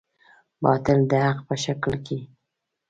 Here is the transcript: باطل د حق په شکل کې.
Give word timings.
باطل 0.63 0.99
د 1.11 1.11
حق 1.25 1.39
په 1.47 1.55
شکل 1.63 1.93
کې. 2.05 2.17